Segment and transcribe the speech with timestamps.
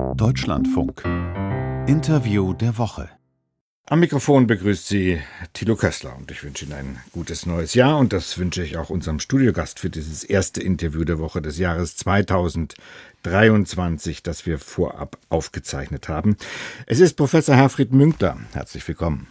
[0.00, 1.04] Deutschlandfunk.
[1.86, 3.10] Interview der Woche.
[3.86, 5.20] Am Mikrofon begrüßt Sie
[5.52, 8.90] Thilo Köstler und ich wünsche Ihnen ein gutes neues Jahr und das wünsche ich auch
[8.90, 16.08] unserem Studiogast für dieses erste Interview der Woche des Jahres 2023, das wir vorab aufgezeichnet
[16.08, 16.36] haben.
[16.86, 18.38] Es ist Professor Herfried Münkler.
[18.52, 19.26] Herzlich willkommen.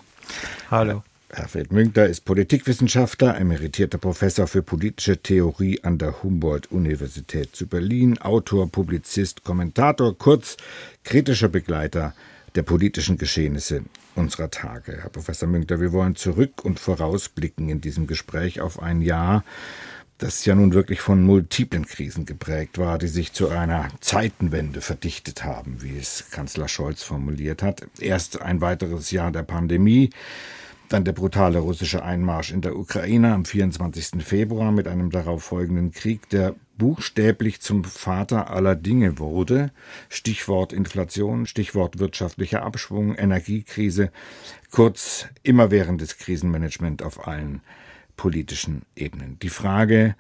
[0.69, 1.03] Hallo.
[1.31, 8.67] Herfried Münkler ist Politikwissenschaftler, emeritierter Professor für politische Theorie an der Humboldt-Universität zu Berlin, Autor,
[8.71, 10.57] Publizist, Kommentator, kurz
[11.03, 12.15] kritischer Begleiter
[12.55, 13.83] der politischen Geschehnisse
[14.15, 14.97] unserer Tage.
[15.03, 19.43] Herr Professor Münkler, wir wollen zurück und vorausblicken in diesem Gespräch auf ein Jahr,
[20.17, 25.43] das ja nun wirklich von multiplen Krisen geprägt war, die sich zu einer Zeitenwende verdichtet
[25.43, 27.83] haben, wie es Kanzler Scholz formuliert hat.
[27.99, 30.09] Erst ein weiteres Jahr der Pandemie,
[30.89, 34.23] dann der brutale russische Einmarsch in der Ukraine am 24.
[34.23, 39.71] Februar mit einem darauf folgenden Krieg, der buchstäblich zum Vater aller Dinge wurde.
[40.09, 44.11] Stichwort Inflation, Stichwort wirtschaftlicher Abschwung, Energiekrise,
[44.71, 47.61] kurz immerwährendes Krisenmanagement auf allen
[48.17, 49.37] politischen Ebenen.
[49.39, 50.15] Die Frage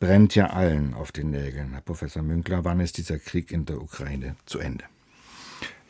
[0.00, 1.72] brennt ja allen auf den Nägeln.
[1.72, 4.84] Herr Professor Münkler, wann ist dieser Krieg in der Ukraine zu Ende?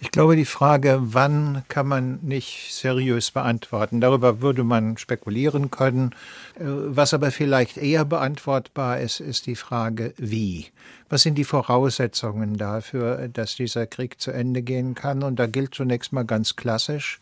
[0.01, 4.01] Ich glaube, die Frage, wann kann man nicht seriös beantworten.
[4.01, 6.13] Darüber würde man spekulieren können.
[6.55, 10.67] Äh, was aber vielleicht eher beantwortbar ist, ist die Frage, wie.
[11.09, 15.25] Was sind die Voraussetzungen dafür, dass dieser Krieg zu Ende gehen kann?
[15.25, 17.19] Und da gilt zunächst mal ganz klassisch,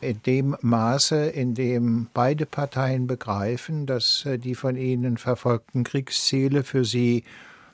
[0.00, 6.64] in dem Maße, in dem beide Parteien begreifen, dass äh, die von ihnen verfolgten Kriegsziele
[6.64, 7.24] für sie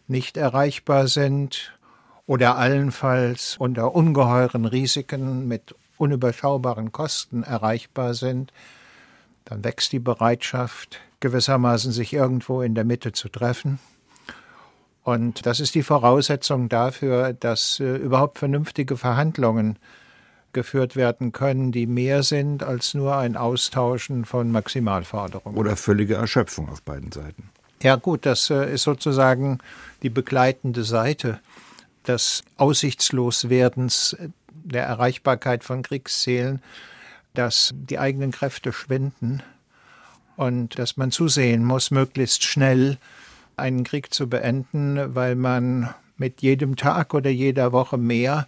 [0.08, 1.75] nicht erreichbar sind
[2.26, 8.52] oder allenfalls unter ungeheuren Risiken mit unüberschaubaren Kosten erreichbar sind,
[9.44, 13.78] dann wächst die Bereitschaft, gewissermaßen sich irgendwo in der Mitte zu treffen.
[15.04, 19.78] Und das ist die Voraussetzung dafür, dass äh, überhaupt vernünftige Verhandlungen
[20.52, 25.56] geführt werden können, die mehr sind als nur ein Austauschen von Maximalforderungen.
[25.56, 27.50] Oder völlige Erschöpfung auf beiden Seiten.
[27.82, 29.58] Ja gut, das äh, ist sozusagen
[30.02, 31.38] die begleitende Seite
[32.08, 34.16] des Aussichtsloswerdens,
[34.50, 36.62] der Erreichbarkeit von Kriegszielen,
[37.34, 39.42] dass die eigenen Kräfte schwinden
[40.36, 42.98] und dass man zusehen muss, möglichst schnell
[43.56, 48.46] einen Krieg zu beenden, weil man mit jedem Tag oder jeder Woche mehr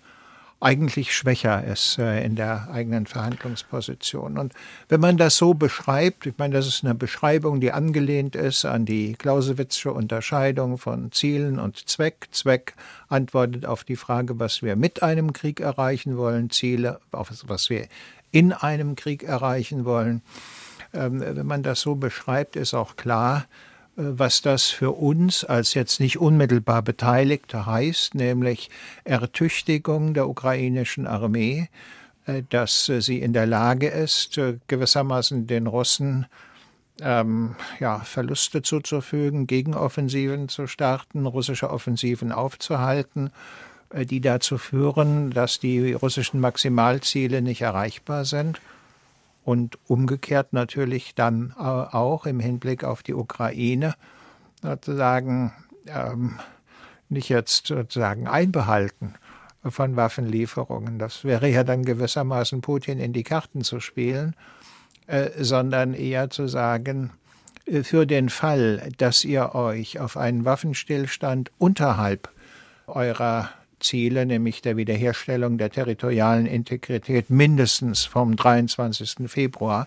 [0.61, 4.39] eigentlich schwächer ist äh, in der eigenen Verhandlungsposition.
[4.39, 4.53] Und
[4.89, 8.85] wenn man das so beschreibt, ich meine, das ist eine Beschreibung, die angelehnt ist an
[8.85, 12.29] die Clausewitzsche Unterscheidung von Zielen und Zweck.
[12.33, 12.75] Zweck
[13.09, 17.87] antwortet auf die Frage, was wir mit einem Krieg erreichen wollen, Ziele, auf was wir
[18.33, 20.23] in einem Krieg erreichen wollen.
[20.93, 23.47] Ähm, wenn man das so beschreibt, ist auch klar,
[23.99, 28.71] was das für uns als jetzt nicht unmittelbar Beteiligte heißt, nämlich
[29.03, 31.69] Ertüchtigung der ukrainischen Armee,
[32.27, 36.27] äh, dass äh, sie in der Lage ist, äh, gewissermaßen den Russen
[37.01, 43.31] ähm, ja, Verluste zuzufügen, Gegenoffensiven zu starten, russische Offensiven aufzuhalten,
[43.95, 48.61] die dazu führen, dass die russischen Maximalziele nicht erreichbar sind
[49.49, 53.95] und umgekehrt natürlich dann auch im Hinblick auf die Ukraine
[54.61, 55.55] sozusagen
[55.87, 56.39] ähm,
[57.09, 59.15] nicht jetzt sozusagen einbehalten
[59.65, 60.99] von Waffenlieferungen.
[60.99, 64.37] Das wäre ja dann gewissermaßen Putin in die Karten zu spielen,
[65.07, 67.13] äh, sondern eher zu sagen,
[67.65, 72.29] äh, für den Fall, dass ihr euch auf einen Waffenstillstand unterhalb
[72.87, 73.49] eurer
[73.81, 79.29] Ziele, nämlich der Wiederherstellung der territorialen Integrität mindestens vom 23.
[79.31, 79.87] Februar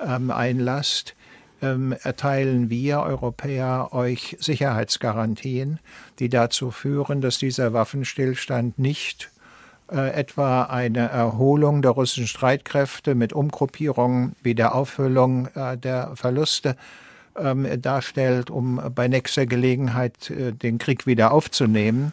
[0.00, 1.14] ähm, einlasst,
[1.62, 5.78] ähm, erteilen wir Europäer euch Sicherheitsgarantien,
[6.18, 9.30] die dazu führen, dass dieser Waffenstillstand nicht
[9.90, 16.76] äh, etwa eine Erholung der russischen Streitkräfte mit Umgruppierung wie der Auffüllung äh, der Verluste
[17.36, 22.12] ähm, darstellt, um bei nächster Gelegenheit äh, den Krieg wieder aufzunehmen,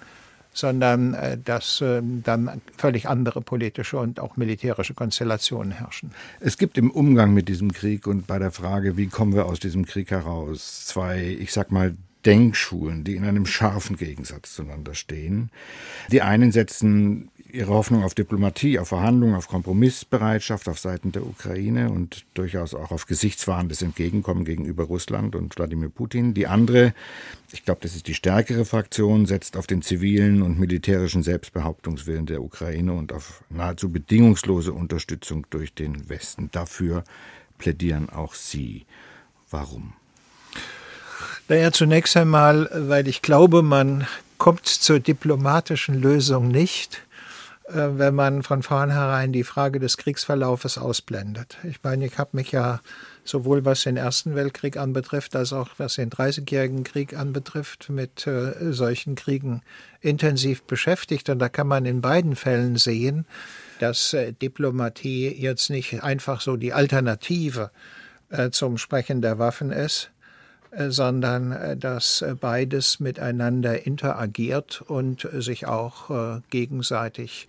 [0.59, 6.11] sondern äh, dass äh, dann völlig andere politische und auch militärische Konstellationen herrschen.
[6.40, 9.59] Es gibt im Umgang mit diesem Krieg und bei der Frage, wie kommen wir aus
[9.59, 11.96] diesem Krieg heraus, zwei, ich sag mal,
[12.26, 15.52] Denkschulen, die in einem scharfen Gegensatz zueinander stehen.
[16.11, 21.91] Die einen setzen ihre Hoffnung auf Diplomatie, auf Verhandlungen, auf Kompromissbereitschaft auf Seiten der Ukraine
[21.91, 26.34] und durchaus auch auf gesichtswahrendes Entgegenkommen gegenüber Russland und Wladimir Putin.
[26.34, 26.93] Die andere,
[27.51, 32.41] ich glaube, das ist die stärkere Fraktion, setzt auf den zivilen und militärischen Selbstbehauptungswillen der
[32.41, 36.49] Ukraine und auf nahezu bedingungslose Unterstützung durch den Westen.
[36.52, 37.03] Dafür
[37.57, 38.85] plädieren auch Sie.
[39.49, 39.93] Warum?
[41.47, 44.07] Naja, zunächst einmal, weil ich glaube, man
[44.37, 47.03] kommt zur diplomatischen Lösung nicht,
[47.71, 51.57] wenn man von vornherein die Frage des Kriegsverlaufes ausblendet.
[51.63, 52.81] Ich meine, ich habe mich ja
[53.23, 58.71] sowohl was den Ersten Weltkrieg anbetrifft, als auch was den Dreißigjährigen Krieg anbetrifft, mit äh,
[58.73, 59.61] solchen Kriegen
[60.01, 61.29] intensiv beschäftigt.
[61.29, 63.25] Und da kann man in beiden Fällen sehen,
[63.79, 67.69] dass äh, Diplomatie jetzt nicht einfach so die Alternative
[68.29, 70.18] äh, zum Sprechen der Waffen ist, äh,
[70.89, 77.47] sondern äh, dass äh, beides miteinander interagiert und sich auch gegenseitig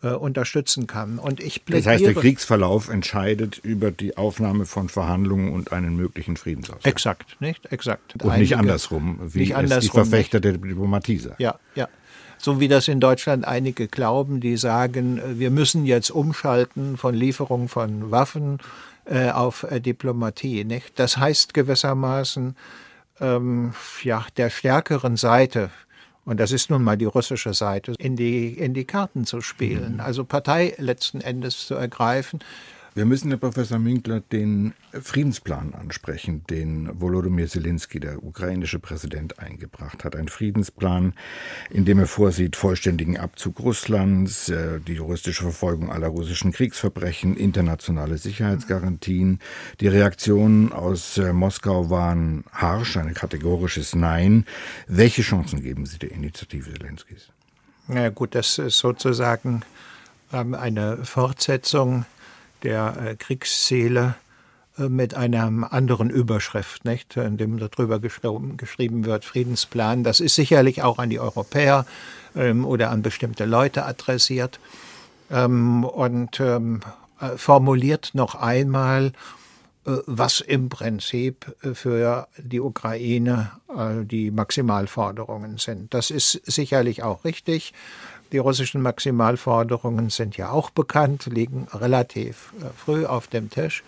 [0.00, 1.18] äh, unterstützen kann.
[1.18, 6.36] Und ich das heißt, der Kriegsverlauf entscheidet über die Aufnahme von Verhandlungen und einen möglichen
[6.36, 6.92] Friedensausgang.
[6.92, 7.66] Exakt, nicht?
[7.72, 8.14] Exakt.
[8.14, 10.44] Und Einige, nicht andersrum, wie nicht andersrum, es die Verfechter nicht.
[10.44, 11.34] der Diplomatie sagen.
[11.38, 11.88] Ja, ja.
[12.38, 17.14] So wie das in Deutschland einige glauben, die sagen, äh, wir müssen jetzt umschalten von
[17.14, 18.58] Lieferung von Waffen
[19.08, 20.64] äh, auf äh, Diplomatie.
[20.64, 20.98] Nicht?
[20.98, 22.56] Das heißt gewissermaßen,
[23.20, 23.72] ähm,
[24.02, 25.70] ja, der stärkeren Seite
[26.28, 29.94] und das ist nun mal die russische Seite, in die, in die Karten zu spielen,
[29.94, 30.00] mhm.
[30.00, 32.40] also Partei letzten Endes zu ergreifen.
[32.98, 40.02] Wir müssen, Herr Professor Minkler, den Friedensplan ansprechen, den Volodymyr Zelensky, der ukrainische Präsident, eingebracht
[40.02, 40.16] hat.
[40.16, 41.14] Ein Friedensplan,
[41.70, 48.18] in dem er vorsieht vollständigen Abzug Russlands, äh, die juristische Verfolgung aller russischen Kriegsverbrechen, internationale
[48.18, 49.38] Sicherheitsgarantien.
[49.78, 54.44] Die Reaktionen aus äh, Moskau waren harsch, ein kategorisches Nein.
[54.88, 57.28] Welche Chancen geben Sie der Initiative Zelenskys?
[57.86, 59.62] Na gut, das ist sozusagen
[60.32, 62.04] ähm, eine Fortsetzung
[62.62, 64.14] der äh, Kriegsszene
[64.78, 70.04] äh, mit einer anderen Überschrift, nicht, in dem darüber geschrieben wird, Friedensplan.
[70.04, 71.86] Das ist sicherlich auch an die Europäer
[72.36, 74.60] ähm, oder an bestimmte Leute adressiert
[75.30, 76.80] ähm, und ähm,
[77.20, 79.12] äh, formuliert noch einmal,
[79.84, 83.52] was im Prinzip für die Ukraine
[84.02, 85.94] die Maximalforderungen sind.
[85.94, 87.72] Das ist sicherlich auch richtig.
[88.32, 93.82] Die russischen Maximalforderungen sind ja auch bekannt, liegen relativ äh, früh auf dem Tisch.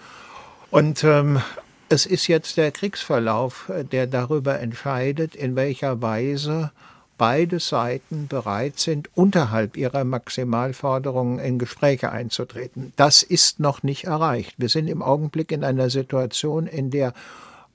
[0.71, 1.43] Und ähm,
[1.91, 6.71] es ist jetzt der Kriegsverlauf, äh, der darüber entscheidet, in welcher Weise
[7.19, 12.95] beide Seiten bereit sind, unterhalb ihrer Maximalforderungen in Gespräche einzutreten.
[12.97, 14.55] Das ist noch nicht erreicht.
[14.57, 17.13] Wir sind im Augenblick in einer Situation, in der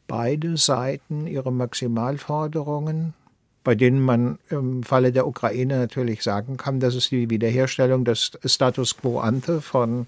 [0.08, 3.14] beide Seiten ihre Maximalforderungen
[3.66, 8.32] bei denen man im Falle der Ukraine natürlich sagen kann, dass es die Wiederherstellung des
[8.46, 10.06] Status quo ante von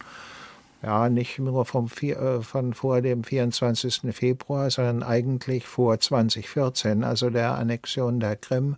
[0.84, 4.14] ja, nicht nur vom, äh, von vor dem 24.
[4.16, 8.76] Februar, sondern eigentlich vor 2014, also der Annexion der Krim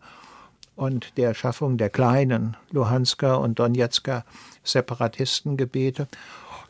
[0.78, 4.24] und der Schaffung der kleinen Luhansker und Donetsker
[4.64, 6.08] Separatistengebiete.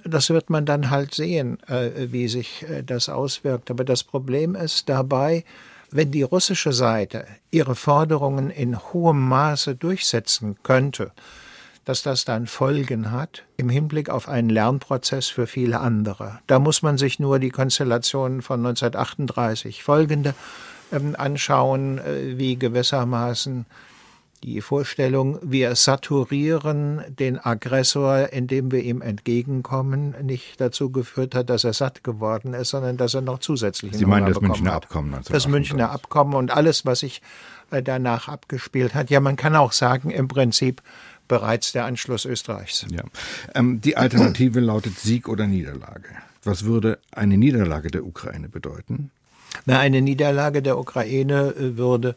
[0.03, 3.69] Das wird man dann halt sehen, äh, wie sich äh, das auswirkt.
[3.69, 5.44] Aber das Problem ist dabei,
[5.91, 11.12] wenn die russische Seite ihre Forderungen in hohem Maße durchsetzen könnte,
[11.86, 16.39] dass das dann Folgen hat im Hinblick auf einen Lernprozess für viele andere.
[16.45, 20.36] Da muss man sich nur die Konstellationen von 1938 folgende
[20.91, 23.65] ähm, anschauen, äh, wie gewissermaßen
[24.44, 31.63] die Vorstellung, wir saturieren den Aggressor, indem wir ihm entgegenkommen, nicht dazu geführt hat, dass
[31.63, 34.83] er satt geworden ist, sondern dass er noch zusätzlich Sie meinen das Münchner hat.
[34.86, 35.15] Abkommen?
[35.30, 37.21] Das Münchner Abkommen und alles, was sich
[37.71, 39.09] äh, danach abgespielt hat.
[39.09, 40.81] Ja, man kann auch sagen, im Prinzip
[41.27, 42.85] bereits der Anschluss Österreichs.
[42.89, 43.03] Ja.
[43.56, 46.09] Ähm, die Alternative lautet Sieg oder Niederlage.
[46.44, 49.11] Was würde eine Niederlage der Ukraine bedeuten?
[49.66, 52.16] Na, eine Niederlage der Ukraine äh, würde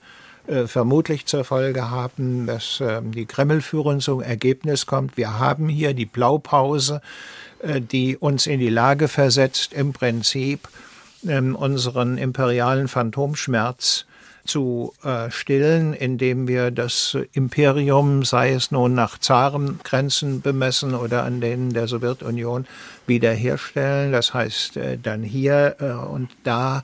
[0.49, 5.95] äh, vermutlich zur Folge haben, dass äh, die Kremlführung zum Ergebnis kommt, wir haben hier
[5.95, 7.01] die Blaupause,
[7.61, 10.69] äh, die uns in die Lage versetzt, im Prinzip
[11.29, 14.05] ähm, unseren imperialen Phantomschmerz
[14.45, 21.41] zu äh, stillen, indem wir das Imperium, sei es nun nach Zarengrenzen bemessen oder an
[21.41, 22.67] denen der Sowjetunion,
[23.07, 24.11] wiederherstellen.
[24.11, 25.77] Das heißt, dann hier
[26.11, 26.83] und da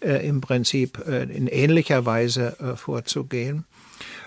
[0.00, 3.64] äh, im Prinzip äh, in ähnlicher Weise äh, vorzugehen.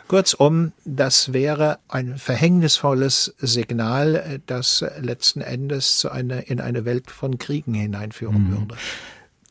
[0.08, 7.38] Kurzum, das wäre ein verhängnisvolles Signal, das letzten Endes zu einer, in eine Welt von
[7.38, 8.52] Kriegen hineinführen mhm.
[8.52, 8.76] würde.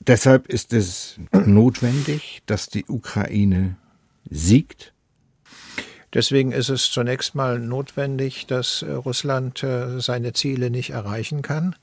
[0.00, 3.76] Deshalb ist es notwendig, dass die Ukraine
[4.31, 4.93] siegt.
[6.12, 9.64] Deswegen ist es zunächst mal notwendig, dass Russland
[9.97, 11.75] seine Ziele nicht erreichen kann.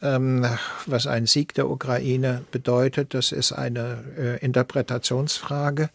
[0.00, 0.46] Ähm,
[0.86, 5.90] was ein Sieg der Ukraine bedeutet, das ist eine äh, Interpretationsfrage.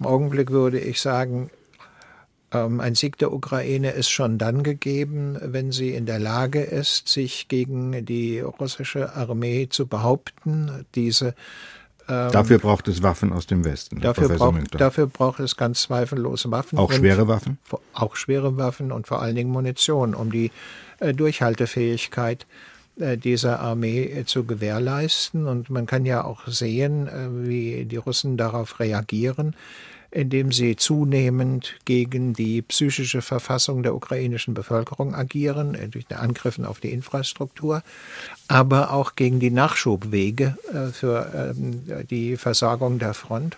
[0.00, 1.50] Im Augenblick würde ich sagen,
[2.52, 7.08] ähm, ein Sieg der Ukraine ist schon dann gegeben, wenn sie in der Lage ist,
[7.08, 11.34] sich gegen die russische Armee zu behaupten, diese
[12.08, 14.00] Ähm, dafür braucht es Waffen aus dem Westen.
[14.00, 16.76] Dafür braucht, dafür braucht, es ganz zweifellos Waffen.
[16.76, 17.58] Auch schwere Waffen?
[17.92, 20.50] Auch schwere Waffen und vor allen Dingen Munition, um die
[20.98, 25.46] äh, Durchhaltefähigkeit äh, dieser Armee äh, zu gewährleisten.
[25.46, 29.56] Und man kann ja auch sehen, äh, wie die Russen darauf reagieren
[30.14, 36.92] indem sie zunehmend gegen die psychische Verfassung der ukrainischen Bevölkerung agieren, durch Angriffen auf die
[36.92, 37.82] Infrastruktur,
[38.46, 40.58] aber auch gegen die Nachschubwege
[40.92, 43.56] für ähm, die Versorgung der Front.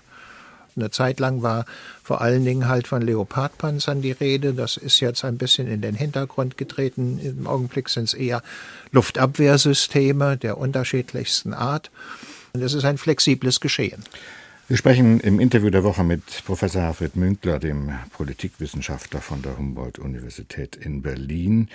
[0.77, 1.67] Eine Zeit lang war
[2.03, 4.55] vor allen Dingen halt von Leopardpanzern die Rede.
[4.55, 7.19] Das ist jetzt ein bisschen in den Hintergrund getreten.
[7.19, 8.43] Im Augenblick sind es eher
[8.91, 11.91] Luftabwehrsysteme der unterschiedlichsten Art.
[12.53, 14.05] Und es ist ein flexibles Geschehen.
[14.67, 20.75] Wir sprechen im Interview der Woche mit Professor Herfried Münkler, dem Politikwissenschaftler von der Humboldt-Universität
[20.75, 21.69] in Berlin,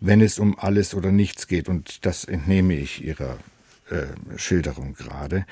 [0.00, 1.68] wenn es um alles oder nichts geht.
[1.68, 3.36] Und das entnehme ich Ihrer
[3.90, 5.46] äh, Schilderung gerade,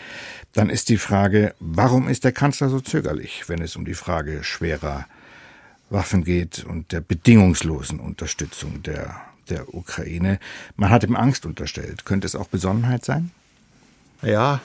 [0.53, 4.45] dann ist die Frage, warum ist der Kanzler so zögerlich, wenn es um die Frage
[4.45, 5.07] schwerer
[5.91, 10.39] Waffen geht und der bedingungslosen Unterstützung der, der Ukraine?
[10.77, 12.05] Man hat ihm Angst unterstellt.
[12.05, 13.31] Könnte es auch Besonnenheit sein?
[14.23, 14.61] Ja,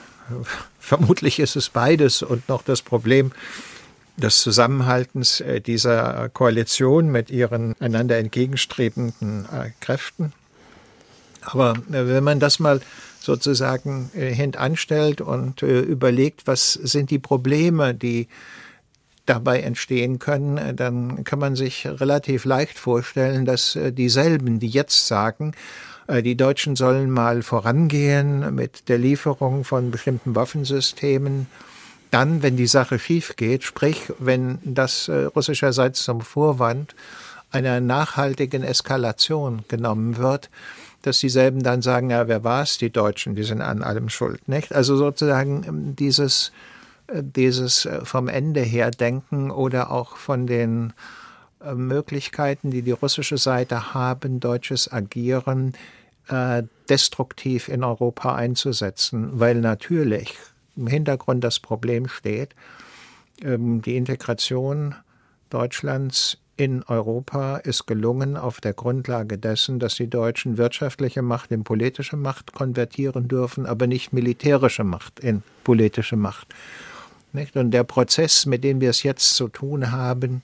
[0.78, 3.32] vermutlich ist es beides und noch das Problem,
[4.16, 10.32] des Zusammenhaltens äh, dieser Koalition mit ihren einander entgegenstrebenden äh, Kräften.
[11.42, 12.80] Aber wenn man das mal
[13.24, 18.28] sozusagen äh, hintanstellt und äh, überlegt, was sind die Probleme, die
[19.26, 25.06] dabei entstehen können, äh, dann kann man sich relativ leicht vorstellen, dass dieselben, die jetzt
[25.06, 25.52] sagen,
[26.06, 31.46] die Deutschen sollen mal vorangehen mit der Lieferung von bestimmten Waffensystemen,
[32.10, 36.94] dann, wenn die Sache schief geht, sprich, wenn das russischerseits zum Vorwand
[37.50, 40.50] einer nachhaltigen Eskalation genommen wird,
[41.06, 44.48] dass dieselben dann sagen, ja, wer war es, die Deutschen, die sind an allem schuld.
[44.48, 44.74] Nicht?
[44.74, 46.50] Also sozusagen ähm, dieses,
[47.08, 50.94] äh, dieses äh, vom Ende her denken oder auch von den
[51.62, 55.74] äh, Möglichkeiten, die die russische Seite haben, deutsches Agieren
[56.88, 60.38] destruktiv in Europa einzusetzen, weil natürlich
[60.74, 62.54] im Hintergrund das Problem steht,
[63.42, 64.94] ähm, die Integration
[65.50, 71.64] Deutschlands in Europa ist gelungen auf der Grundlage dessen, dass die Deutschen wirtschaftliche Macht in
[71.64, 76.48] politische Macht konvertieren dürfen, aber nicht militärische Macht in politische Macht.
[77.54, 80.42] Und der Prozess, mit dem wir es jetzt zu tun haben,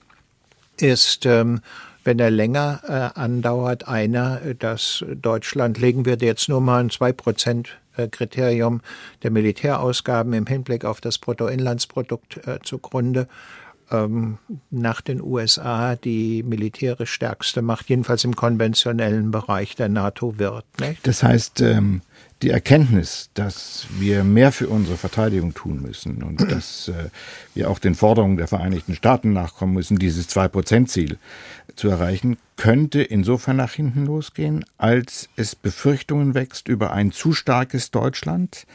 [0.79, 1.61] ist, ähm,
[2.03, 2.81] wenn er länger
[3.15, 7.13] äh, andauert, einer, dass Deutschland, legen wir jetzt nur mal ein 2
[8.11, 8.81] Kriterium
[9.23, 13.29] der Militärausgaben im Hinblick auf das Bruttoinlandsprodukt äh, zugrunde,
[13.91, 14.39] ähm,
[14.71, 20.65] nach den USA die militärisch stärkste Macht, jedenfalls im konventionellen Bereich der NATO wird.
[20.81, 21.07] Nicht?
[21.07, 22.03] Das heißt, ähm,
[22.43, 27.11] die Erkenntnis, dass wir mehr für unsere Verteidigung tun müssen und dass äh,
[27.55, 31.19] wir auch den Forderungen der Vereinigten Staaten nachkommen müssen, dieses Zwei-Prozent-Ziel
[31.77, 37.91] zu erreichen, könnte insofern nach hinten losgehen, als es Befürchtungen wächst über ein zu starkes
[37.91, 38.67] Deutschland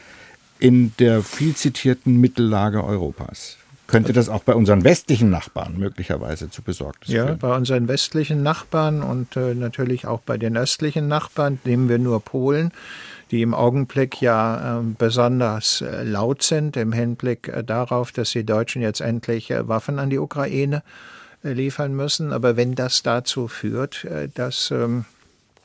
[0.58, 3.58] in der viel zitierten Mittellage Europas.
[3.86, 7.38] Könnte das auch bei unseren westlichen Nachbarn möglicherweise zu Besorgnis ja, führen?
[7.40, 11.98] Ja, bei unseren westlichen Nachbarn und äh, natürlich auch bei den östlichen Nachbarn, nehmen wir
[11.98, 12.72] nur Polen,
[13.30, 18.44] die im Augenblick ja äh, besonders äh, laut sind im Hinblick äh, darauf, dass die
[18.44, 20.82] Deutschen jetzt endlich äh, Waffen an die Ukraine
[21.44, 22.32] äh, liefern müssen.
[22.32, 25.04] Aber wenn das dazu führt, dass ähm,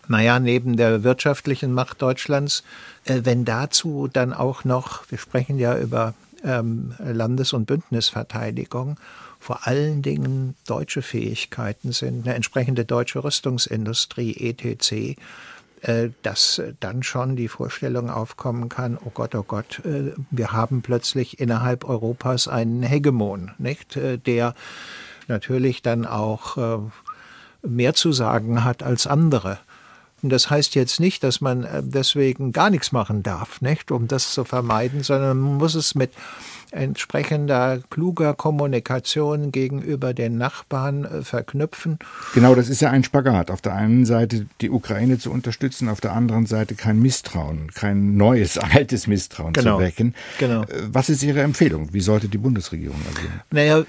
[0.08, 2.64] naja, neben der wirtschaftlichen Macht Deutschlands,
[3.06, 8.98] wenn dazu dann auch noch, wir sprechen ja über ähm, Landes- und Bündnisverteidigung
[9.42, 15.18] vor allen Dingen deutsche Fähigkeiten sind, eine entsprechende deutsche Rüstungsindustrie, etc.,
[15.82, 20.84] äh, dass dann schon die Vorstellung aufkommen kann, oh Gott, oh Gott, äh, wir haben
[20.84, 24.54] plötzlich innerhalb Europas einen Hegemon, nicht, äh, der
[25.28, 26.90] natürlich dann auch
[27.62, 29.60] mehr zu sagen hat als andere.
[30.22, 34.08] Und das heißt jetzt nicht, dass man äh, deswegen gar nichts machen darf, nicht, um
[34.08, 36.12] das zu vermeiden, sondern man muss es mit
[36.72, 42.00] entsprechender kluger Kommunikation gegenüber den Nachbarn äh, verknüpfen.
[42.34, 43.52] Genau, das ist ja ein Spagat.
[43.52, 48.16] Auf der einen Seite die Ukraine zu unterstützen, auf der anderen Seite kein Misstrauen, kein
[48.16, 49.78] neues, altes Misstrauen genau.
[49.78, 50.16] zu wecken.
[50.40, 50.64] Genau.
[50.64, 51.94] Äh, was ist Ihre Empfehlung?
[51.94, 53.42] Wie sollte die Bundesregierung agieren?
[53.52, 53.84] Naja,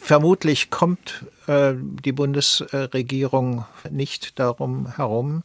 [0.00, 5.42] vermutlich kommt äh, die Bundesregierung nicht darum herum,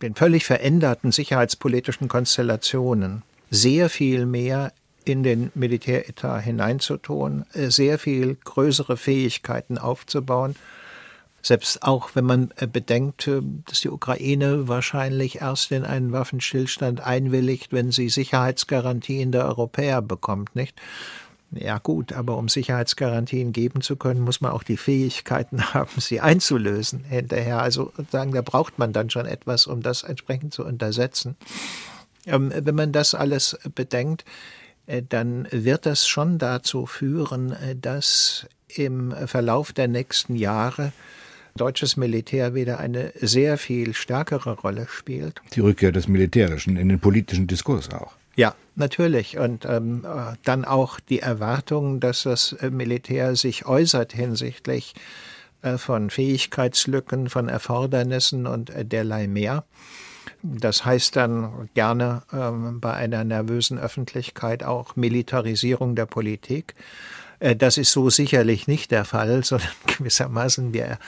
[0.00, 4.72] den völlig veränderten sicherheitspolitischen Konstellationen sehr viel mehr
[5.04, 10.54] in den Militäretat hineinzutun, äh, sehr viel größere Fähigkeiten aufzubauen,
[11.44, 17.00] Selbst auch wenn man äh, bedenkt, äh, dass die Ukraine wahrscheinlich erst in einen Waffenstillstand
[17.00, 20.80] einwilligt, wenn sie Sicherheitsgarantien der Europäer bekommt, nicht?
[21.54, 26.20] Ja gut, aber um Sicherheitsgarantien geben zu können, muss man auch die Fähigkeiten haben, sie
[26.20, 27.60] einzulösen hinterher.
[27.60, 31.36] Also sagen, da braucht man dann schon etwas, um das entsprechend zu untersetzen.
[32.26, 34.24] Ähm, wenn man das alles bedenkt,
[35.08, 40.92] dann wird das schon dazu führen, äh, dass im Verlauf der nächsten Jahre
[41.56, 45.42] deutsches Militär wieder eine sehr viel stärkere Rolle spielt.
[45.54, 48.12] Die Rückkehr des Militärischen in den politischen Diskurs auch.
[48.34, 49.36] Ja, natürlich.
[49.36, 54.94] Und ähm, äh, dann auch die Erwartung, dass das Militär sich äußert hinsichtlich
[55.62, 59.64] äh, von Fähigkeitslücken, von Erfordernissen und äh, derlei mehr.
[60.42, 66.74] Das heißt dann gerne ähm, bei einer nervösen Öffentlichkeit auch Militarisierung der Politik.
[67.42, 69.68] Äh, das ist so sicherlich nicht der Fall, sondern
[69.98, 70.98] gewissermaßen wir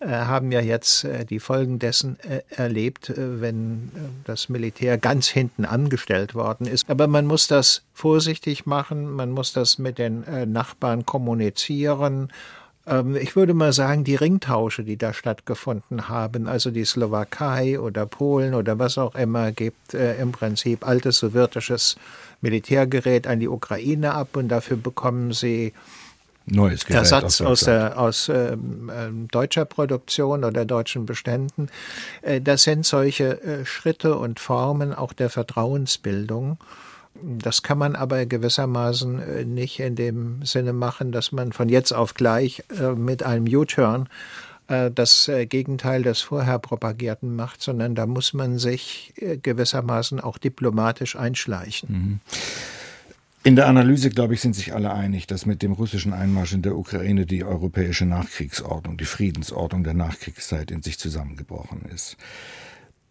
[0.00, 2.18] äh, haben ja jetzt äh, die Folgen dessen
[2.50, 3.90] erlebt, wenn
[4.24, 6.88] das Militär ganz hinten angestellt worden ist.
[6.88, 12.30] Aber man muss das vorsichtig machen, man muss das mit den Nachbarn kommunizieren
[13.18, 18.52] ich würde mal sagen, die Ringtausche, die da stattgefunden haben, also die Slowakei oder Polen
[18.52, 21.96] oder was auch immer, gibt äh, im Prinzip altes sowjetisches
[22.42, 25.72] Militärgerät an die Ukraine ab und dafür bekommen sie
[26.46, 31.68] Neues Gerät Ersatz aus, der, aus ähm, äh, deutscher Produktion oder deutschen Beständen.
[32.20, 36.58] Äh, das sind solche äh, Schritte und Formen auch der Vertrauensbildung.
[37.22, 41.92] Das kann man aber gewissermaßen äh, nicht in dem Sinne machen, dass man von jetzt
[41.92, 44.08] auf gleich äh, mit einem U-Turn
[44.68, 51.16] äh, das Gegenteil des vorher propagierten macht, sondern da muss man sich gewissermaßen auch diplomatisch
[51.16, 51.88] einschleichen.
[51.90, 52.20] Mhm.
[53.46, 56.62] In der Analyse, glaube ich, sind sich alle einig, dass mit dem russischen Einmarsch in
[56.62, 62.16] der Ukraine die europäische Nachkriegsordnung, die Friedensordnung der Nachkriegszeit in sich zusammengebrochen ist.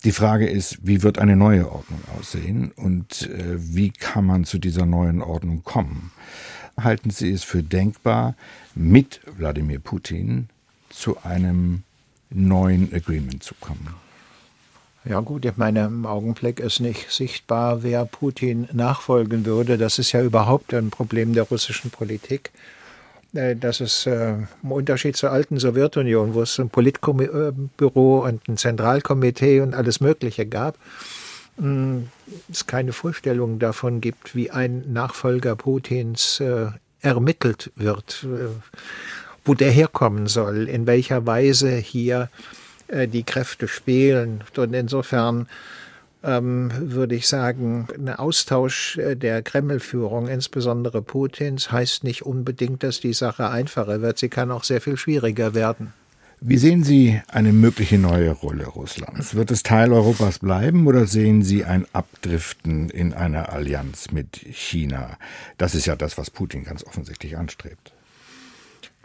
[0.03, 4.57] Die Frage ist, wie wird eine neue Ordnung aussehen und äh, wie kann man zu
[4.57, 6.11] dieser neuen Ordnung kommen?
[6.77, 8.35] Halten Sie es für denkbar,
[8.75, 10.49] mit Wladimir Putin
[10.89, 11.83] zu einem
[12.29, 13.95] neuen Agreement zu kommen?
[15.05, 19.77] Ja gut, ich meine, im Augenblick ist nicht sichtbar, wer Putin nachfolgen würde.
[19.77, 22.51] Das ist ja überhaupt ein Problem der russischen Politik.
[23.33, 28.57] Äh, dass es äh, im Unterschied zur alten Sowjetunion, wo es ein Politbüro und ein
[28.57, 30.77] Zentralkomitee und alles Mögliche gab,
[32.51, 36.67] es keine Vorstellung davon gibt, wie ein Nachfolger Putins äh,
[37.01, 38.25] ermittelt wird,
[39.45, 42.29] wo der herkommen soll, in welcher Weise hier
[42.89, 44.43] die Kräfte spielen.
[44.57, 45.47] Und insofern
[46.23, 52.99] ähm, würde ich sagen, ein Austausch äh, der Kreml-Führung, insbesondere Putins, heißt nicht unbedingt, dass
[52.99, 54.17] die Sache einfacher wird.
[54.17, 55.93] Sie kann auch sehr viel schwieriger werden.
[56.45, 59.33] Wie sehen Sie eine mögliche neue Rolle Russlands?
[59.33, 65.17] Wird es Teil Europas bleiben oder sehen Sie ein Abdriften in einer Allianz mit China?
[65.57, 67.93] Das ist ja das, was Putin ganz offensichtlich anstrebt.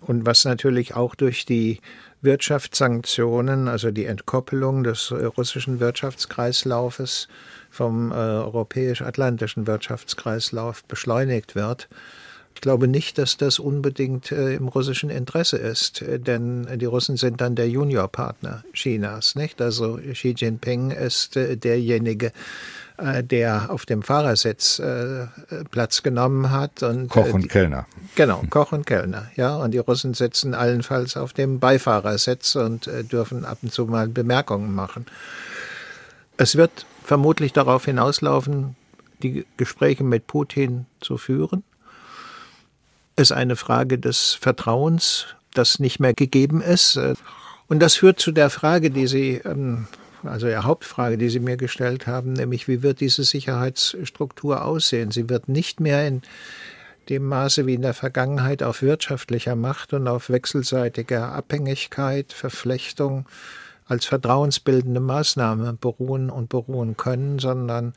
[0.01, 1.81] Und was natürlich auch durch die
[2.21, 7.29] Wirtschaftssanktionen, also die Entkoppelung des äh, russischen Wirtschaftskreislaufes
[7.71, 11.89] vom äh, europäisch-atlantischen Wirtschaftskreislauf beschleunigt wird.
[12.59, 17.17] Ich glaube nicht, dass das unbedingt äh, im russischen Interesse ist, äh, denn die Russen
[17.17, 19.63] sind dann der Juniorpartner Chinas, nicht?
[19.63, 22.33] Also Xi Jinping ist äh, derjenige,
[22.97, 25.29] äh, der auf dem Fahrersitz äh,
[25.71, 26.83] Platz genommen hat.
[26.83, 27.87] Und, Koch und die, Kellner.
[28.17, 29.55] Genau, Koch und Kellner, ja.
[29.55, 34.75] Und die Russen sitzen allenfalls auf dem Beifahrersitz und dürfen ab und zu mal Bemerkungen
[34.75, 35.07] machen.
[36.37, 38.75] Es wird vermutlich darauf hinauslaufen,
[39.23, 41.63] die Gespräche mit Putin zu führen.
[43.19, 46.99] Ist eine Frage des Vertrauens, das nicht mehr gegeben ist.
[47.67, 49.89] Und das führt zu der Frage, die Sie ähm,
[50.23, 55.11] also der Hauptfrage, die Sie mir gestellt haben, nämlich wie wird diese Sicherheitsstruktur aussehen?
[55.11, 56.23] Sie wird nicht mehr in
[57.09, 63.27] dem Maße wie in der Vergangenheit auf wirtschaftlicher Macht und auf wechselseitiger Abhängigkeit, Verflechtung
[63.87, 67.95] als vertrauensbildende Maßnahme beruhen und beruhen können, sondern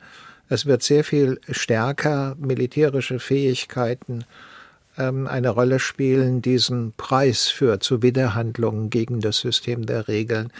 [0.48, 4.51] es wird sehr viel stärker militärische Fähigkeiten ähm,
[4.96, 10.52] eine Rolle spielen, diesen Preis für Zuwiderhandlungen gegen das System der Regeln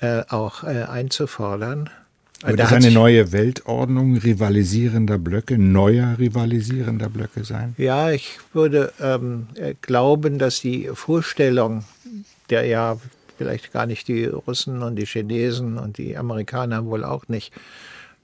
[0.00, 1.90] äh, auch äh, einzufordern.
[2.44, 7.74] Wird da das eine neue Weltordnung rivalisierender Blöcke, neuer rivalisierender Blöcke sein?
[7.78, 11.84] Ja, ich würde ähm, äh, glauben, dass die Vorstellung,
[12.50, 12.98] der ja
[13.38, 17.52] vielleicht gar nicht die Russen und die Chinesen und die Amerikaner wohl auch nicht,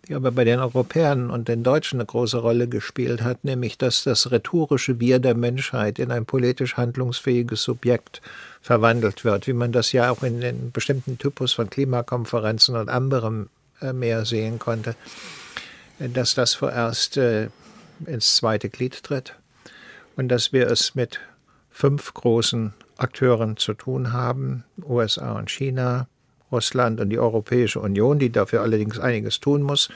[0.08, 4.04] die aber bei den Europäern und den Deutschen eine große Rolle gespielt hat, nämlich dass
[4.04, 8.20] das rhetorische Wir der Menschheit in ein politisch handlungsfähiges Subjekt
[8.60, 13.48] verwandelt wird, wie man das ja auch in den bestimmten Typus von Klimakonferenzen und anderem
[13.80, 14.94] äh, mehr sehen konnte,
[15.98, 17.48] dass das vorerst äh,
[18.06, 19.34] ins zweite Glied tritt
[20.16, 21.20] und dass wir es mit
[21.70, 26.06] fünf großen Akteuren zu tun haben, USA und China,
[26.52, 29.88] Russland und die Europäische Union, die dafür allerdings einiges tun muss,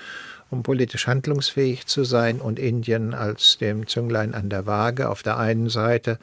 [0.51, 5.38] um politisch handlungsfähig zu sein, und Indien als dem Zünglein an der Waage auf der
[5.38, 6.19] einen Seite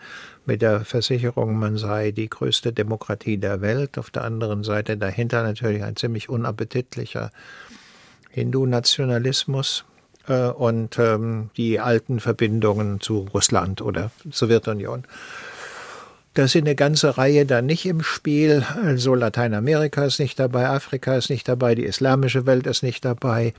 [0.46, 5.44] mit der Versicherung, man sei die größte Demokratie der Welt, auf der anderen Seite dahinter
[5.44, 7.32] natürlich ein ziemlich unappetitlicher
[8.32, 9.86] Hindu-Nationalismus
[10.28, 15.04] äh, und ähm, die alten Verbindungen zu Russland oder Sowjetunion.
[16.34, 18.66] Da sind eine ganze Reihe da nicht im Spiel.
[18.84, 23.54] Also Lateinamerika ist nicht dabei, Afrika ist nicht dabei, die islamische Welt ist nicht dabei,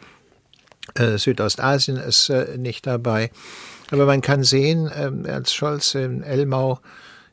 [0.95, 3.31] äh, Südostasien ist äh, nicht dabei.
[3.91, 6.81] Aber man kann sehen, äh, als Scholz in Elmau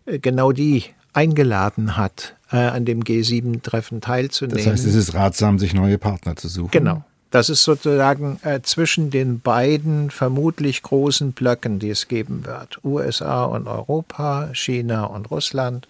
[0.06, 4.64] äh, genau die eingeladen hat, an dem G7-Treffen teilzunehmen.
[4.64, 6.72] Das heißt, es ist ratsam, sich neue Partner zu suchen.
[6.72, 7.04] Genau.
[7.32, 12.84] Das ist sozusagen äh, zwischen den beiden vermutlich großen Blöcken, die es geben wird.
[12.84, 15.88] USA und Europa, China und Russland.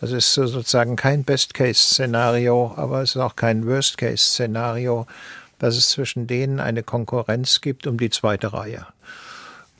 [0.00, 5.06] Das ist sozusagen kein Best-Case-Szenario, aber es ist auch kein Worst-Case-Szenario,
[5.58, 8.86] dass es zwischen denen eine Konkurrenz gibt um die zweite Reihe.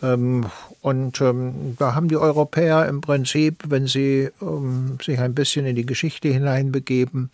[0.03, 0.47] Ähm,
[0.81, 5.77] und ähm, da haben die Europäer im Prinzip, wenn sie ähm, sich ein bisschen in
[5.77, 7.31] die Geschichte hineinbegeben,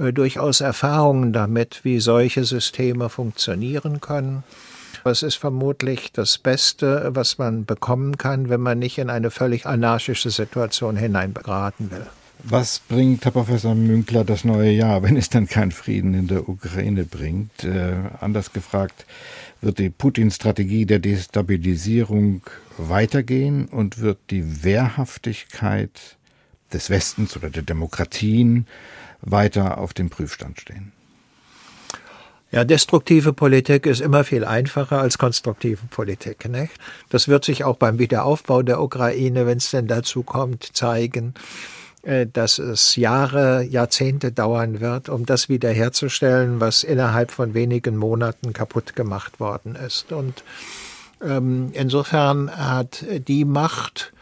[0.00, 4.44] durchaus Erfahrungen damit, wie solche Systeme funktionieren können.
[5.04, 9.66] Es ist vermutlich das Beste, was man bekommen kann, wenn man nicht in eine völlig
[9.66, 12.06] anarchische Situation hineingeraten will.
[12.44, 16.48] Was bringt, Herr Professor Münkler, das neue Jahr, wenn es dann keinen Frieden in der
[16.48, 17.64] Ukraine bringt?
[17.64, 19.04] Äh, anders gefragt,
[19.60, 22.42] wird die Putin-Strategie der Destabilisierung
[22.78, 26.16] weitergehen und wird die Wehrhaftigkeit
[26.72, 28.66] des Westens oder der Demokratien
[29.22, 30.92] weiter auf dem Prüfstand stehen?
[32.52, 36.48] Ja, destruktive Politik ist immer viel einfacher als konstruktive Politik.
[36.48, 36.72] Nicht?
[37.08, 41.34] Das wird sich auch beim Wiederaufbau der Ukraine, wenn es denn dazu kommt, zeigen,
[42.02, 48.52] äh, dass es Jahre, Jahrzehnte dauern wird, um das wiederherzustellen, was innerhalb von wenigen Monaten
[48.52, 50.10] kaputt gemacht worden ist.
[50.10, 50.42] Und
[51.22, 54.12] ähm, insofern hat die Macht,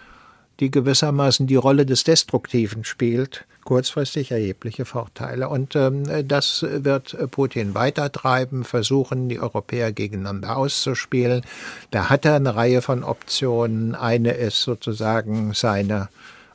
[0.60, 5.50] die gewissermaßen die Rolle des Destruktiven spielt, kurzfristig erhebliche Vorteile.
[5.50, 11.42] Und ähm, das wird Putin weitertreiben, versuchen, die Europäer gegeneinander auszuspielen.
[11.90, 13.94] Da hat er eine Reihe von Optionen.
[13.94, 16.08] Eine ist sozusagen seine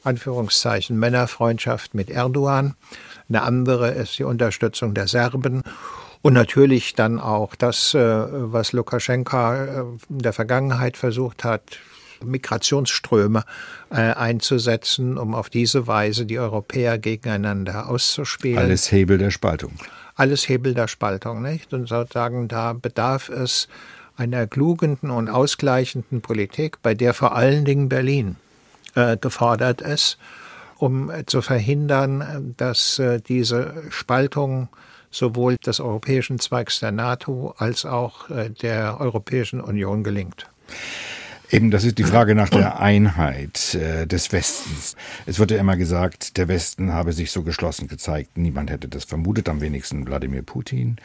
[0.04, 2.73] Anführungszeichen Männerfreundschaft mit Erdogan.
[3.30, 5.62] Eine andere ist die Unterstützung der Serben.
[6.23, 11.78] Und natürlich dann auch das, äh, was Lukaschenka äh, in der Vergangenheit versucht hat,
[12.23, 13.43] Migrationsströme
[13.89, 18.57] äh, einzusetzen, um auf diese Weise die Europäer gegeneinander auszuspielen.
[18.59, 19.73] Alles Hebel der Spaltung.
[20.15, 21.73] Alles Hebel der Spaltung, nicht?
[21.73, 23.67] Und sozusagen da bedarf es
[24.15, 28.36] einer klugenden und ausgleichenden Politik, bei der vor allen Dingen Berlin
[28.95, 30.17] äh, gefordert ist,
[30.77, 34.69] um äh, zu verhindern, dass äh, diese Spaltung
[35.13, 40.47] sowohl des europäischen Zweigs der NATO als auch äh, der Europäischen Union gelingt.
[41.53, 44.95] Eben, das ist die Frage nach der Einheit äh, des Westens.
[45.27, 48.39] Es wird ja immer gesagt, der Westen habe sich so geschlossen gezeigt.
[48.39, 50.95] Niemand hätte das vermutet, am wenigsten Wladimir Putin.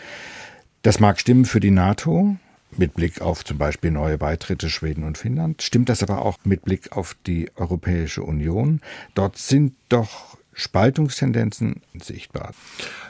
[0.80, 2.36] Das mag stimmen für die NATO,
[2.70, 5.60] mit Blick auf zum Beispiel neue Beitritte Schweden und Finnland.
[5.60, 8.80] Stimmt das aber auch mit Blick auf die Europäische Union?
[9.14, 12.52] Dort sind doch Spaltungstendenzen sichtbar.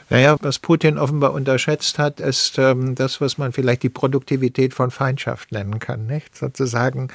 [0.09, 4.91] Naja, was Putin offenbar unterschätzt hat, ist ähm, das, was man vielleicht die Produktivität von
[4.91, 6.07] Feindschaft nennen kann.
[6.07, 6.35] Nicht?
[6.35, 7.09] Sozusagen,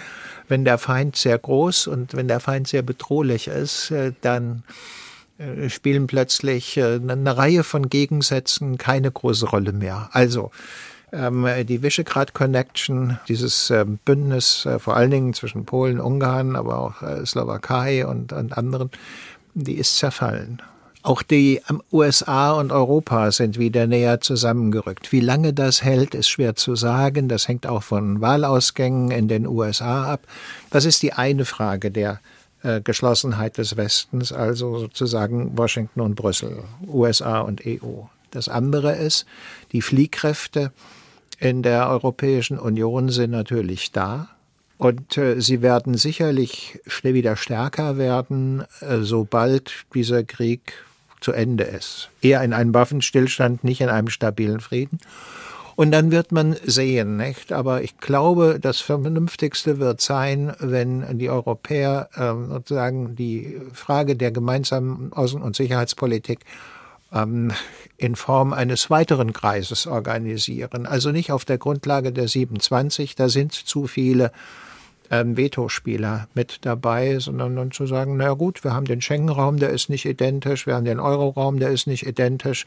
[0.49, 4.63] wenn der Feind sehr groß und wenn der Feind sehr bedrohlich ist, äh, dann
[5.39, 10.09] äh, spielen plötzlich äh, eine Reihe von Gegensätzen keine große Rolle mehr.
[10.13, 10.53] Also
[11.15, 16.79] ähm, die Visegrad Connection, dieses äh, Bündnis äh, vor allen Dingen zwischen Polen, Ungarn, aber
[16.79, 18.91] auch äh, Slowakei und, und anderen,
[19.55, 20.61] die ist zerfallen.
[21.03, 21.61] Auch die
[21.93, 25.13] USA und Europa sind wieder näher zusammengerückt.
[25.13, 27.29] Wie lange das hält, ist schwer zu sagen.
[27.29, 30.23] Das hängt auch von Wahlausgängen in den USA ab.
[30.71, 32.21] Das ist die eine Frage der
[32.63, 38.05] äh, Geschlossenheit des Westens, also sozusagen Washington und Brüssel, USA und EU.
[38.31, 39.27] Das andere ist,
[39.73, 40.73] die Fliehkräfte
[41.39, 44.31] in der Europäischen Union sind natürlich da.
[44.85, 50.75] Und äh, sie werden sicherlich schnell wieder stärker werden, äh, sobald dieser Krieg
[51.23, 52.11] zu Ende ist.
[52.21, 54.99] Eher in einem Waffenstillstand, nicht in einem stabilen Frieden.
[55.75, 57.51] Und dann wird man sehen, nicht?
[57.51, 64.33] Aber ich glaube, das Vernünftigste wird sein, wenn die Europäer ähm, sozusagen die Frage der
[64.33, 66.41] gemeinsamen Außen- und Sicherheitspolitik
[67.11, 67.53] ähm,
[67.97, 70.85] in Form eines weiteren Kreises organisieren.
[70.85, 74.31] Also nicht auf der Grundlage der 27, da sind zu viele
[75.11, 79.71] ähm, Vetospieler mit dabei, sondern dann zu sagen, na gut, wir haben den Schengen-Raum, der
[79.71, 82.67] ist nicht identisch, wir haben den Euro-Raum, der ist nicht identisch.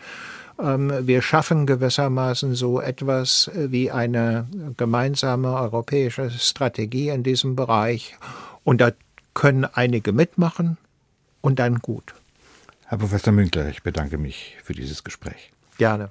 [0.61, 4.47] Ähm, wir schaffen gewissermaßen so etwas wie eine
[4.77, 8.15] gemeinsame europäische Strategie in diesem Bereich.
[8.63, 8.91] Und da
[9.33, 10.77] können einige mitmachen
[11.41, 12.15] und dann gut.
[12.85, 15.51] Herr Professor Münkler, ich bedanke mich für dieses Gespräch.
[15.77, 16.09] Gerne.